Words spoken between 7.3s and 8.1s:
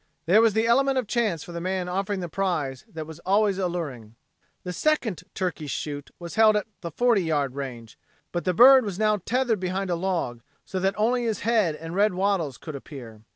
range.